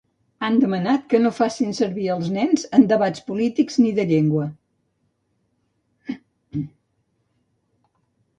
Han 0.45 0.55
demanat 0.61 1.03
que 1.13 1.17
no 1.25 1.31
facin 1.39 1.75
servir 1.79 2.07
els 2.13 2.31
nens 2.37 2.63
en 2.77 2.85
debats 2.93 3.25
polítics 3.27 3.77
ni 3.83 3.93
de 4.01 4.07
llengua. 4.13 4.47